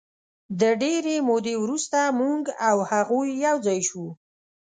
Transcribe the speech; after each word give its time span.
د 0.59 0.61
ډېرې 0.81 1.15
مودې 1.27 1.55
وروسته 1.63 1.99
موږ 2.19 2.43
او 2.69 2.77
هغوی 2.91 3.29
یو 3.45 3.55
ځای 3.67 3.79
شوو. 3.87 4.09